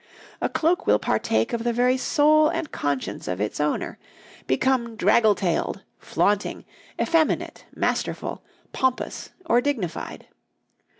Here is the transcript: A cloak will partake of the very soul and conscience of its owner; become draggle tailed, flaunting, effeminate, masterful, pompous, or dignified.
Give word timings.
A 0.41 0.49
cloak 0.49 0.87
will 0.87 0.97
partake 0.97 1.53
of 1.53 1.63
the 1.63 1.71
very 1.71 1.95
soul 1.95 2.49
and 2.49 2.71
conscience 2.71 3.27
of 3.27 3.39
its 3.39 3.59
owner; 3.59 3.99
become 4.47 4.95
draggle 4.95 5.35
tailed, 5.35 5.83
flaunting, 5.99 6.65
effeminate, 6.99 7.65
masterful, 7.75 8.41
pompous, 8.73 9.29
or 9.45 9.61
dignified. 9.61 10.25